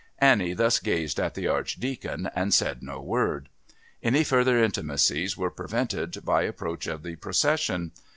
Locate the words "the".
1.35-1.47, 7.03-7.17